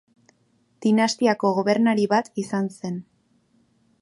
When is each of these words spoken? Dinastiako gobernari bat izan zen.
Dinastiako 0.85 1.53
gobernari 1.59 2.09
bat 2.15 2.33
izan 2.45 2.75
zen. 2.79 3.01